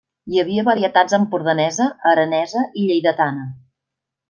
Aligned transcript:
Hi 0.29 0.37
havia 0.43 0.63
varietats 0.69 1.17
empordanesa, 1.17 1.87
aranesa 2.15 2.65
i 2.85 2.89
lleidatana. 2.89 3.49